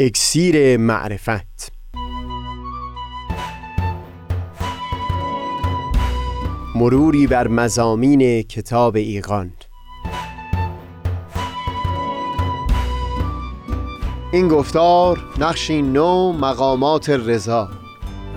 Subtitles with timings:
[0.00, 1.72] اکسیر معرفت.
[6.74, 9.52] مروری بر مزامین کتاب ایقان
[14.32, 17.68] این گفتار نقشی نو مقامات رضا.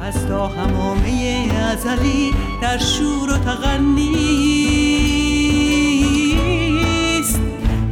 [0.02, 2.32] از تا همامه ازلی
[2.62, 4.62] در شور و تغنیست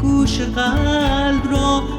[0.02, 1.99] گوش قلب را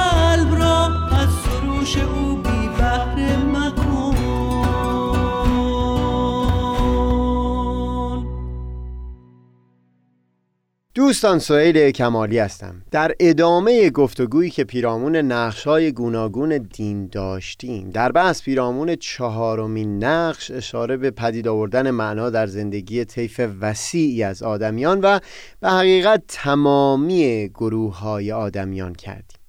[11.11, 12.81] دوستان سهیل کمالی هستم.
[12.91, 20.97] در ادامه گفتگویی که پیرامون نقشهای گوناگون دین داشتیم در بحث پیرامون چهارمین نقش اشاره
[20.97, 25.19] به پدید آوردن معنا در زندگی طیف وسیعی از آدمیان و
[25.59, 29.39] به حقیقت تمامی گروه های آدمیان کردیم.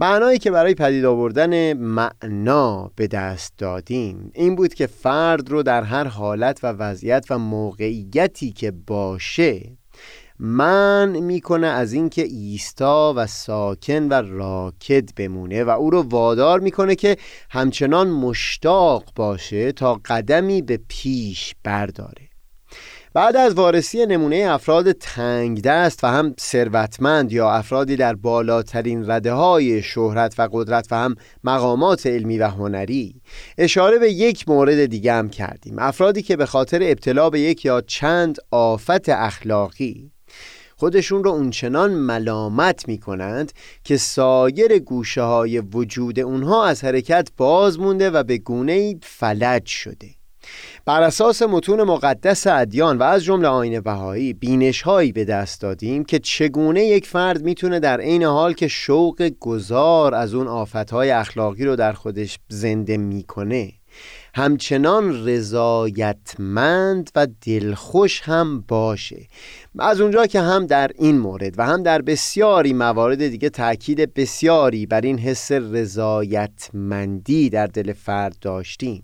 [0.00, 5.82] معنایی که برای پدید آوردن معنا به دست دادیم این بود که فرد رو در
[5.82, 9.79] هر حالت و وضعیت و موقعیتی که باشه
[10.42, 16.94] من می‌کنه از اینکه ایستا و ساکن و راکد بمونه و او رو وادار می‌کنه
[16.94, 17.16] که
[17.50, 22.30] همچنان مشتاق باشه تا قدمی به پیش برداره.
[23.14, 29.32] بعد از وارسی نمونه افراد تنگ دست و هم ثروتمند یا افرادی در بالاترین رده
[29.32, 33.20] های شهرت و قدرت و هم مقامات علمی و هنری
[33.58, 35.78] اشاره به یک مورد دیگه هم کردیم.
[35.78, 40.10] افرادی که به خاطر ابتلا به یک یا چند آفت اخلاقی
[40.80, 43.52] خودشون رو اونچنان ملامت می کنند
[43.84, 50.08] که سایر گوشه های وجود اونها از حرکت باز مونده و به گونه فلج شده.
[50.84, 56.04] بر اساس متون مقدس ادیان و از جمله آین بهایی بینش هایی به دست دادیم
[56.04, 61.64] که چگونه یک فرد می‌تونه در عین حال که شوق گذار از اون آفتهای اخلاقی
[61.64, 63.72] رو در خودش زنده می‌کنه.
[64.34, 69.26] همچنان رضایتمند و دلخوش هم باشه.
[69.78, 74.86] از اونجا که هم در این مورد و هم در بسیاری موارد دیگه تاکید بسیاری
[74.86, 79.02] بر این حس رضایتمندی در دل فرد داشتیم.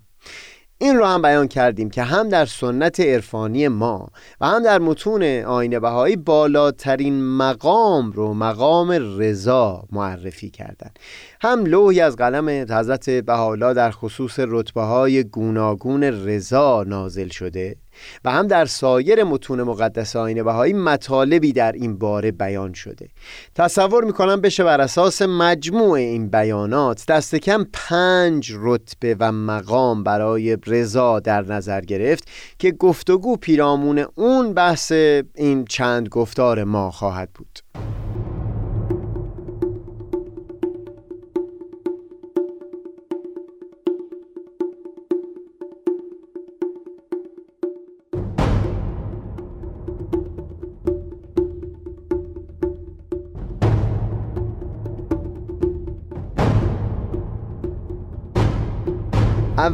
[0.78, 4.10] این رو هم بیان کردیم که هم در سنت عرفانی ما
[4.40, 10.98] و هم در متون آین بهایی بالاترین مقام رو مقام رضا معرفی کردند
[11.40, 17.76] هم لوحی از قلم حضرت بهاءالله در خصوص رتبه های گوناگون رضا نازل شده.
[18.24, 23.08] و هم در سایر متون مقدس آین بهایی مطالبی در این باره بیان شده.
[23.54, 30.58] تصور می‌کنم بشه بر اساس مجموع این بیانات دست کم پنج رتبه و مقام برای
[30.66, 34.92] رضا در نظر گرفت که گفتگو پیرامون اون بحث
[35.34, 37.58] این چند گفتار ما خواهد بود.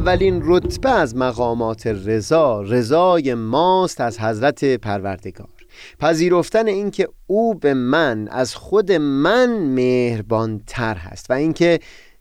[0.03, 5.47] اولین رتبه از مقامات رضا رضای ماست از حضرت پروردگار.
[5.99, 11.79] پذیرفتن اینکه او به من از خود من مهربانتر هست و اینکه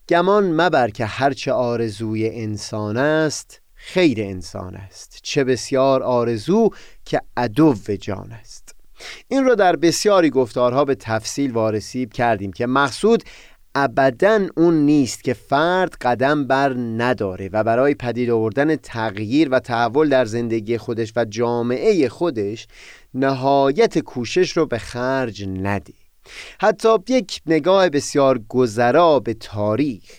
[0.09, 5.19] گمان مبر که هرچه آرزوی انسان است خیر انسان است.
[5.23, 6.71] چه بسیار آرزو
[7.05, 8.75] که عدو جان است.
[9.29, 13.25] این را در بسیاری گفتارها به تفصیل وارسیب کردیم که مقصود
[13.75, 20.09] ابدا اون نیست که فرد قدم بر نداره و برای پدید آوردن تغییر و تحول
[20.09, 22.67] در زندگی خودش و جامعه خودش
[23.15, 25.93] نهایت کوشش رو به خرج نده.
[26.61, 30.11] حتی یک نگاه بسیار گذرا به تاریخ.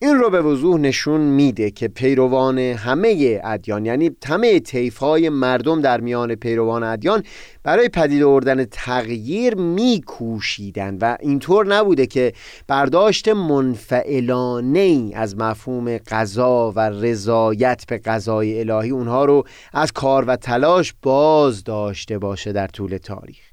[0.00, 4.62] این رو به وضوح نشون میده که پیروان همه ادیان یعنی همه
[5.00, 7.22] های مردم در میان پیروان ادیان
[7.62, 12.32] برای پدید آوردن تغییر میکوشیدن و اینطور نبوده که
[12.66, 20.24] برداشت منفعلانه ای از مفهوم قضا و رضایت به قضای الهی اونها رو از کار
[20.24, 23.47] و تلاش باز داشته باشه در طول تاریخ.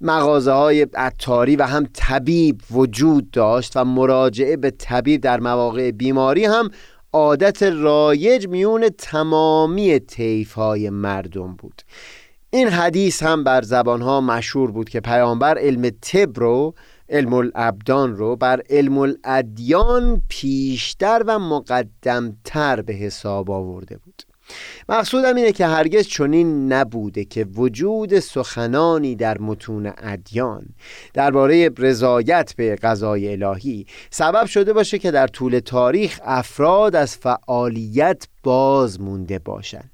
[0.00, 6.44] مغازه های عطاری و هم طبیب وجود داشت و مراجعه به طبیب در مواقع بیماری
[6.44, 6.70] هم
[7.12, 11.82] عادت رایج میون تمامی طیف های مردم بود.
[12.50, 16.74] این حدیث هم بر زبانها مشهور بود که پیامبر علم طب رو
[17.08, 24.29] علم الابدان رو بر علم الادیان پیشتر و مقدمتر به حساب آورده بود.
[24.88, 30.66] مقصودم اینه که هرگز چنین نبوده که وجود سخنانی در متون ادیان
[31.14, 38.28] درباره رضایت به قضای الهی سبب شده باشه که در طول تاریخ افراد از فعالیت
[38.42, 39.90] باز مونده باشند.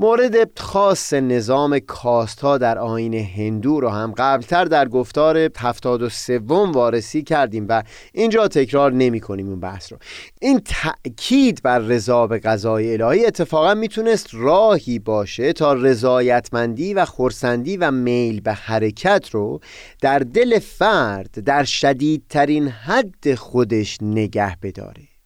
[0.00, 6.08] مورد خاص نظام کاست ها در آین هندو رو هم قبلتر در گفتار هفتاد و
[6.08, 9.98] سوم وارسی کردیم و اینجا تکرار نمی کنیم اون بحث رو.
[10.40, 17.76] این تأکید بر رضا به قضای الهی اتفاقا می‌تونست راهی باشه تا رضایتمندی و خورسندی
[17.76, 19.60] و میل به حرکت رو
[20.00, 25.17] در دل فرد در شدیدترین حد خودش نگه بداره.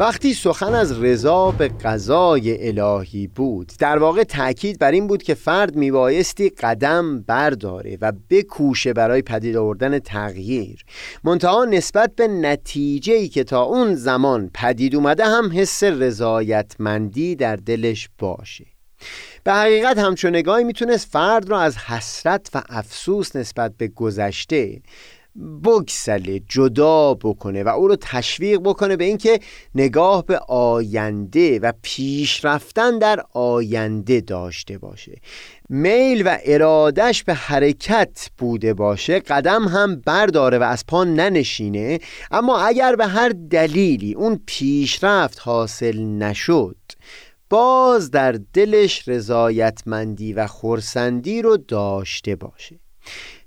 [0.00, 5.34] وقتی سخن از رضا به قضای الهی بود در واقع تاکید بر این بود که
[5.34, 10.84] فرد میبایستی قدم برداره و بکوشه برای پدید آوردن تغییر.
[11.24, 17.56] منتها نسبت به نتیجه ای که تا اون زمان پدید اومده هم حس رضایتمندی در
[17.56, 18.66] دلش باشه.
[19.44, 24.80] به حقیقت همچون نگاهی می‌تونست فرد را از حسرت و افسوس نسبت به گذشته
[25.64, 29.40] بگسله جدا بکنه و او رو تشویق بکنه به اینکه
[29.74, 35.16] نگاه به آینده و پیش رفتن در آینده داشته باشه.
[35.68, 41.98] میل و ارادش به حرکت بوده باشه قدم هم برداره و از پا ننشینه
[42.30, 46.76] اما اگر به هر دلیلی اون پیشرفت حاصل نشد
[47.50, 52.80] باز در دلش رضایتمندی و خورسندی رو داشته باشه.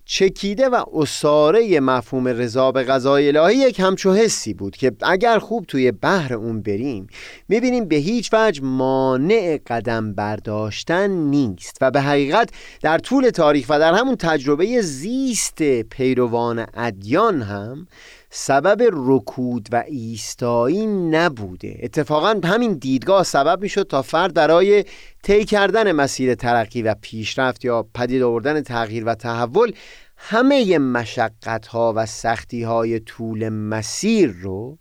[0.06, 5.66] چکیده و اصاره مفهوم رضا به قضای الهی یک همچو حسی بود که اگر خوب
[5.66, 7.08] توی بحر اون بریم
[7.50, 12.50] می‌بینیم به هیچ وجه مانع قدم برداشتن نیست و به حقیقت
[12.82, 17.88] در طول تاریخ و در همون تجربه زیست پیروان ادیان هم
[18.36, 21.80] سبب رکود و ایستایی نبوده.
[21.84, 24.86] اتفاقا همین دیدگاه سبب می‌شد تا فرد برای
[25.24, 29.72] طی کردن مسیر ترقی و پیشرفت یا پدید آوردن تغییر و تحول
[30.18, 34.78] همه مشقت ها و سختی های طول مسیر رو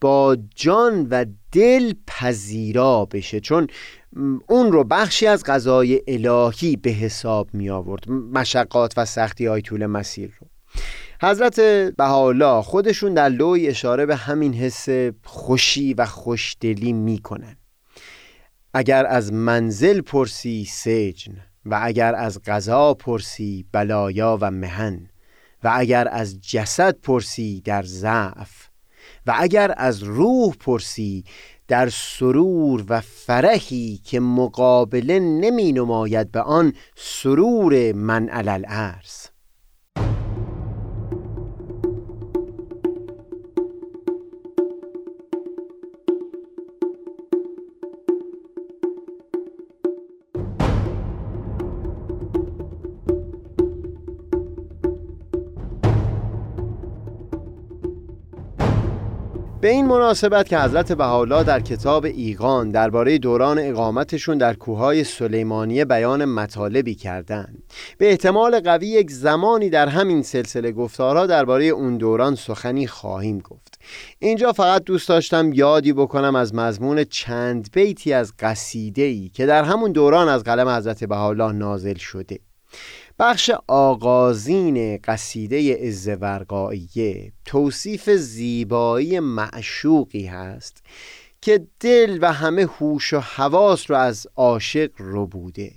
[0.00, 3.40] با جان و دل پذیرا بشه.
[3.40, 3.66] چون
[4.48, 9.86] اون رو بخشی از غذای الهی به حساب می آورد مشقات و سختی های طول
[9.86, 10.46] مسیر رو.
[11.22, 11.60] حضرت
[11.96, 14.88] بهاءالله خودشون در لوی اشاره به همین حس
[15.24, 17.56] خوشی و خوشدلی می‌کنن.
[18.74, 21.32] اگر از منزل پرسی سجن
[21.66, 25.08] و اگر از غذا پرسی بلایا و مهن
[25.64, 28.68] و اگر از جسد پرسی در ضعف
[29.26, 31.24] و اگر از روح پرسی
[31.68, 38.64] در سرور و فرحی که مقابله نمی نماید به آن سرور من علل
[59.66, 65.84] به این مناسبت که حضرت بهاءالله در کتاب ایقان درباره دوران اقامتشون در کوههای سلیمانیه
[65.84, 67.62] بیان مطالبی کردند.
[67.98, 73.78] به احتمال قوی یک زمانی در همین سلسله گفتارها درباره اون دوران سخنی خواهیم گفت.
[74.18, 79.64] اینجا فقط دوست داشتم یادی بکنم از مضمون چند بیتی از قصیده ای که در
[79.64, 82.38] همون دوران از قلم حضرت بهاءالله نازل شده.
[83.18, 90.82] بخش آغازین قصیده ازورقاییه توصیف زیبایی معشوقی هست
[91.40, 95.72] که دل و همه هوش و حواس رو از عاشق رو بوده.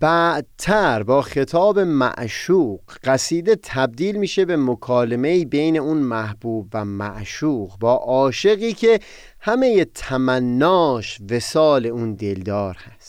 [0.00, 7.94] بعدتر با خطاب معشوق قصیده تبدیل میشه به مکالمه بین اون محبوب و معشوق با
[7.94, 9.00] عاشقی که
[9.40, 13.01] همه تمناش وسال اون دلدار هست.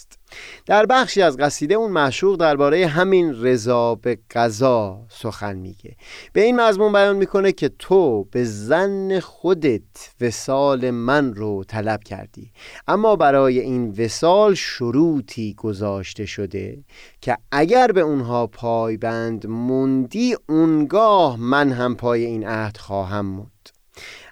[0.66, 5.96] در بخشی از قصیده اون معشوق درباره همین رضا به قضا سخن میگه.
[6.34, 9.82] به این مضمون بیان می‌کنه که تو به زن خودت
[10.22, 12.52] وسال من رو طلب کردی.
[12.88, 16.84] اما برای این وسال شروطی گذاشته شده
[17.22, 23.53] که اگر به اونها پایبند موندی اونگاه من هم پای این عهد خواهم موند.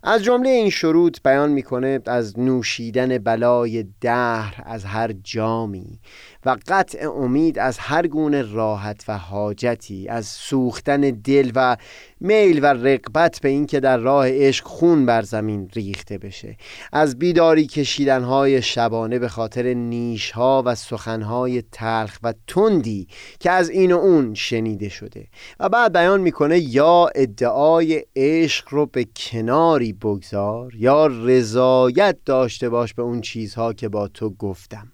[0.03, 5.99] از جمله این شروط بیان می‌کنه از نوشیدن بلای دهر از هر جامی.
[6.45, 11.77] و قطع امید از هر گونه راحت و حاجتی از سوختن دل و
[12.19, 16.57] میل و رقبت به اینکه در راه عشق خون بر زمین ریخته بشه.
[16.91, 23.07] از بیداری کشیدنهای شبانه به خاطر نیشها و سخنهای تلخ و تندی
[23.39, 25.27] که از این و اون شنیده شده.
[25.59, 32.93] و بعد بیان می‌کنه یا ادعای عشق رو به کناری بگذار یا رضایت داشته باش
[32.93, 34.91] به اون چیزها که با تو گفتم.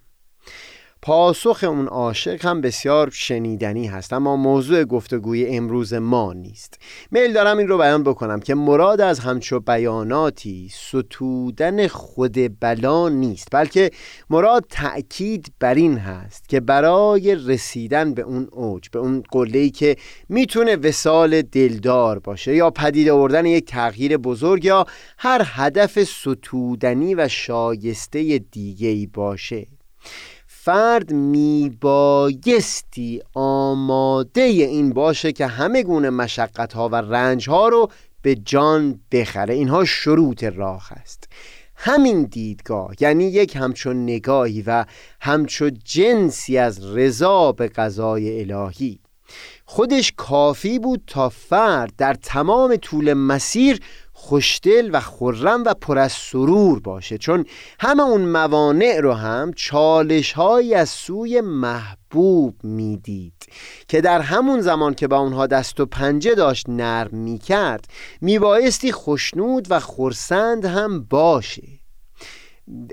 [1.02, 6.80] پاسخ اون عاشق هم بسیار شنیدنی هست اما موضوع گفتگوی امروز ما نیست.
[7.12, 13.48] میل دارم این رو بیان بکنم که مراد از همچو بیاناتی ستودن خود بلا نیست
[13.52, 13.92] بلکه
[14.30, 19.96] مراد تأکید بر این هست که برای رسیدن به اون اوج به اون قله‌ای که
[20.30, 24.86] می‌تونه وسال دلدار باشه یا پدید آوردن یک تغییر بزرگ یا
[25.18, 29.68] هر هدف ستودنی و شایسته دیگه‌ای باشه.
[30.68, 32.62] فرد میبایستی
[33.34, 37.90] آماده این باشه که همه گونه مشقت ها و رنج ها رو
[38.22, 39.54] به جان بخره.
[39.54, 41.30] اینها شروط راه است.
[41.76, 44.86] همین دیدگاه یعنی یک همچون نگاهی و
[45.22, 49.00] همچون جنسی از رضا به قضای الهی.
[49.66, 53.80] خودش کافی بود تا فرد در تمام طول مسیر
[54.20, 57.18] خوشدل و خرم و پر از سرور باشه.
[57.18, 57.46] چون
[57.80, 60.38] همه اون موانع رو هم چالش
[60.76, 63.34] از سوی محبوب می‌دید
[63.88, 67.86] که در همون زمان که با اونها دست و پنجه داشت نرم می‌کرد
[68.22, 71.68] میبایستی خوشنود و خورسند هم باشه.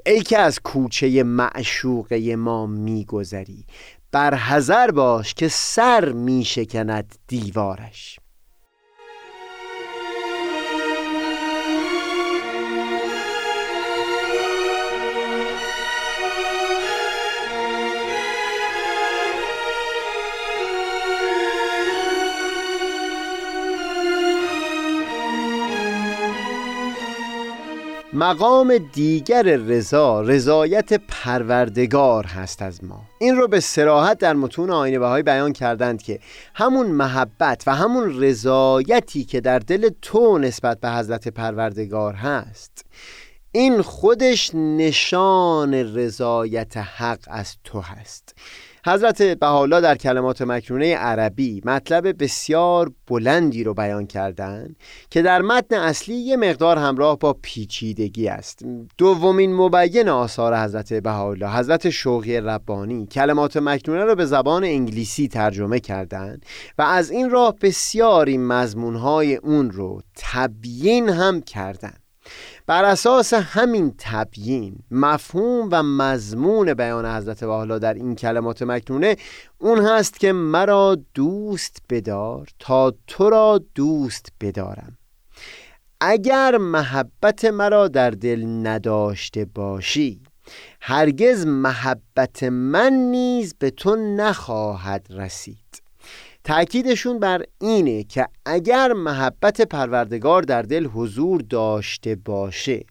[0.07, 3.65] ای که از کوچه معشوقه ما میگذری
[4.13, 8.19] بر حذر باش که سر میشکند دیوارش.
[28.17, 33.03] مقام دیگر رضا رضایت پروردگار هست از ما.
[33.19, 36.21] این رو به سراحت در متون آینه بهایی بیان کردند که
[36.55, 42.85] همون محبت و همون رضایتی که در دل تو نسبت به حضرت پروردگار هست
[43.53, 48.35] این خودش نشان رضایت حق از تو هست.
[48.87, 54.75] حضرت بهاءالله در کلمات مکنونه عربی مطلب بسیار بلندی رو بیان کردن
[55.11, 58.65] که در متن اصلی یه مقدار همراه با پیچیدگی است.
[58.99, 65.81] دومین مبین آثار حضرت بهاءالله حضرت شوقی ربانی کلمات مکنونه رو به زبان انگلیسی ترجمه
[65.81, 66.47] کردند
[66.79, 72.04] و از این راه بسیاری مضمونهای اون رو تبیین هم کردند
[72.67, 79.17] بر اساس همین تبیین مفهوم و مضمون بیان حضرت والا در این کلمات مکنونه
[79.59, 84.99] اون هست که مرا دوست بدار تا تو را دوست بدارم.
[86.01, 90.21] اگر محبت مرا در دل نداشته باشی
[90.81, 95.64] هرگز محبت من نیز به تو نخواهد رسید.
[96.45, 102.85] تأکیدشون بر اینه که اگر محبت پروردگار در دل حضور داشته باشه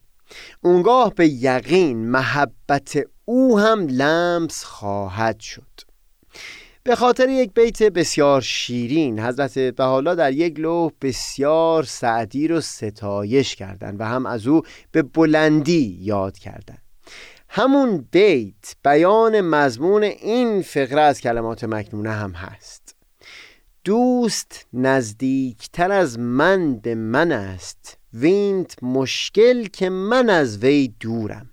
[0.61, 5.81] اونگاه به یقین محبت او هم لمس خواهد شد.
[6.83, 13.55] به خاطر یک بیت بسیار شیرین حضرت بحالا در یک لوح بسیار سعدی رو ستایش
[13.55, 16.81] کردند و هم از او به بلندی یاد کردند.
[17.49, 22.82] همون بیت بیان مضمون این فقره از کلمات مکنونه هم هست.
[23.83, 27.97] دوست نزدیکتر از من به من است.
[28.13, 31.49] وینت مشکل که من از وی دورم.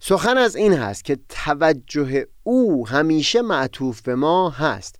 [0.00, 4.96] سخن از این هست که توجه او همیشه معطوف به ما هست.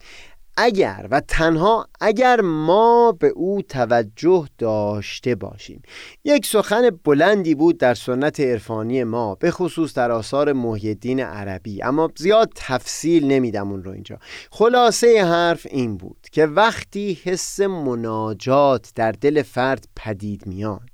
[0.60, 5.82] اگر و تنها اگر ما به او توجه داشته باشیم.
[6.24, 11.82] یک سخن بلندی بود در سنت عرفانی ما به خصوص در آثار محیدین عربی.
[11.82, 14.18] اما زیاد تفصیل نمیدم اون رو اینجا.
[14.50, 20.90] خلاصه حرف این بود که وقتی حس مناجات در دل فرد پدید میاد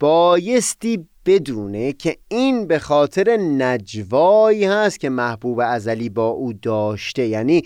[0.00, 7.26] بایستی بدونه که این به خاطر نجوایی هست که محبوب ازلی با او داشته.
[7.26, 7.62] یعنی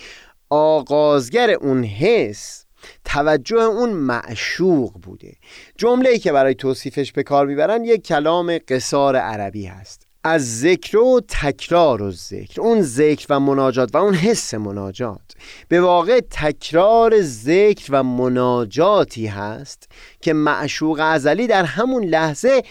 [0.50, 2.64] آغازگر اون حس
[3.04, 5.32] توجه اون معشوق بوده.
[5.78, 10.06] جمله ای که برای توصیفش به کار می‌برن یک کلام قصار عربی هست.
[10.24, 12.60] از ذکر و تکرار و ذکر.
[12.60, 15.20] اون ذکر و مناجات و اون حس مناجات.
[15.68, 19.88] به واقع تکرار ذکر و مناجاتی هست
[20.20, 22.62] که معشوق ازلی در همون لحظه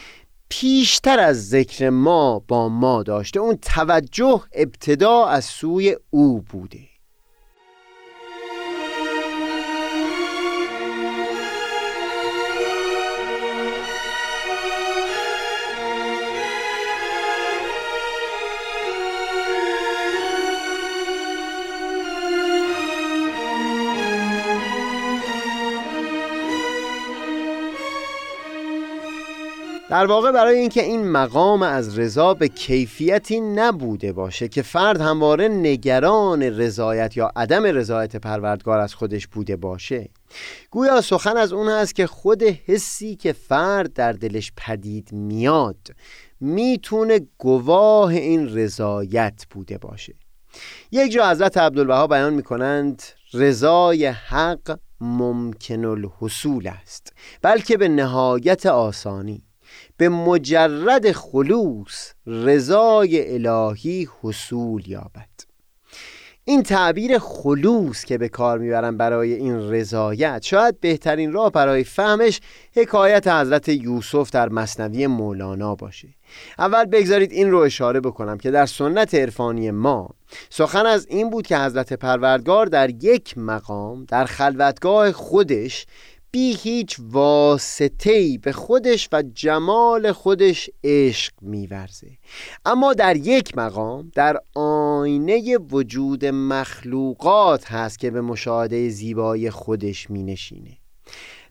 [0.49, 3.39] پیشتر از ذکر ما با ما داشته.
[3.39, 6.92] اون توجه ابتدا از سوی او بوده.
[29.93, 35.47] در واقع برای اینکه این مقام از رضا به کیفیتی نبوده باشه که فرد همواره
[35.47, 40.09] نگران رضایت یا عدم رضایت پروردگار از خودش بوده باشه.
[40.71, 45.87] گویا سخن از اون هست که خود حسی که فرد در دلش پدید میاد
[46.39, 50.13] می‌تونه گواه این رضایت بوده باشه.
[50.91, 59.43] یک جا حضرت عبدالبها بیان می‌کنند رضای حق ممکن الحصول است بلکه به نهایت آسانی.
[60.03, 65.29] به مجرد خلوص رضای الهی حصول یابد.
[66.45, 72.41] این تعبیر خلوص که به کار می‌برم برای این رضایت شاید بهترین راه برای فهمش
[72.75, 76.07] حکایت حضرت یوسف در مصنوی مولانا باشه.
[76.59, 80.09] اول بگذارید این رو اشاره بکنم که در سنت عرفانی ما
[80.49, 85.85] سخن از این بود که حضرت پروردگار در یک مقام در خلوتگاه خودش
[86.35, 92.07] بی هیچ واسطه‌ای به خودش و جمال خودش عشق میورزه.
[92.65, 100.77] اما در یک مقام در آینه وجود مخلوقات هست که به مشاهده زیبای خودش مینشینه.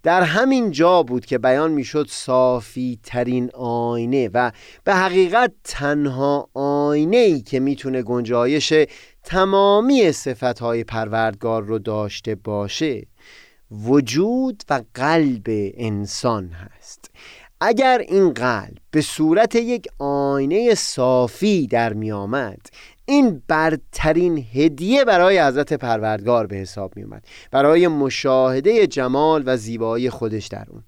[0.03, 4.53] در همین جا بود که بیان می‌شد صافی ترین آینه و
[4.85, 8.73] به حقیقت تنها آینه ای که می‌تونه گنجایش
[9.25, 13.07] تمامی صفتهای پروردگار رو داشته باشه.
[13.73, 15.45] وجود و قلب
[15.77, 17.11] انسان هست.
[17.61, 22.61] اگر این قلب به صورت یک آینه صافی در می آمد
[23.05, 30.11] این برترین هدیه برای حضرت پروردگار به حساب می اومد برای مشاهده جمال و زیبایی
[30.11, 30.83] خودش در اون.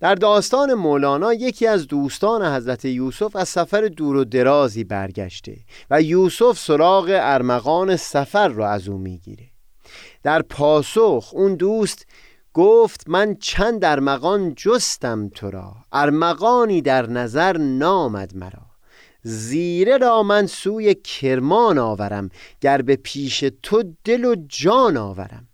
[0.00, 5.56] در داستان مولانا یکی از دوستان حضرت یوسف از سفر دور و درازی برگشته
[5.90, 9.53] و یوسف سراغ ارمغان سفر رو از او می‌گیره.
[10.24, 12.06] در پاسخ اون دوست
[12.54, 18.62] گفت من چند ارمغان جستم تو را ارمغانی در نظر نامد مرا.
[19.22, 25.48] زیره را من سوی کرمان آورم گر به پیش تو دل و جان آورم.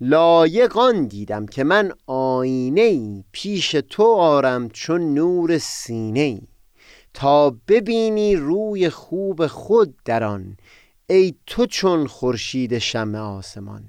[0.00, 6.40] لایقان دیدم که من آینه ای پیش تو آرم چون نور سینه ای
[7.14, 10.56] تا ببینی روی خوب خود در آن
[11.10, 13.84] ای تو چون خورشید شمع آسمان.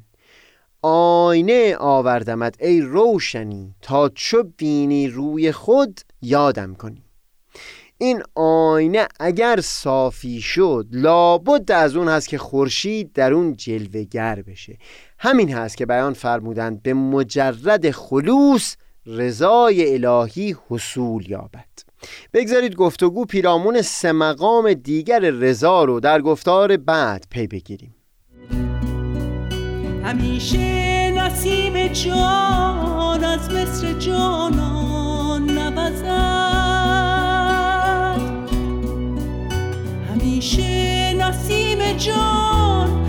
[0.82, 7.04] آینه آوردمت ای روشنی تا چو بینی روی خود یادم کنی.
[7.98, 14.78] این آینه اگر صافی شد لابد از اون هست که خورشید در اون جلوگر بشه.
[15.18, 21.89] همین هست که بیان فرمودند به مجرد خلوص رضای الهی حصول یابد.
[22.34, 27.96] بگذارید گفتگو پیرامون سه مقام دیگر رضا رو در گفتار بعد پی بگیریم.
[30.04, 36.06] همیشه نسیم جان از مصر جانان نوزد.
[40.10, 43.09] همیشه نسیم جان